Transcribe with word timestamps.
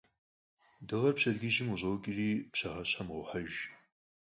Дыгъэр 0.87 1.13
пщэдджыжьым 1.15 1.67
къыщӀокӀри 1.71 2.29
пщыхьэщхьэм 2.51 3.07
къуохьэж. 3.13 3.51